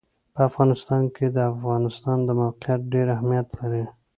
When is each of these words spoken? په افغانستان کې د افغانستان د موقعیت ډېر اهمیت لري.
په 0.33 0.41
افغانستان 0.49 1.03
کې 1.15 1.25
د 1.35 1.37
افغانستان 1.53 2.17
د 2.23 2.29
موقعیت 2.41 2.81
ډېر 2.93 3.07
اهمیت 3.15 3.47
لري. 3.59 3.83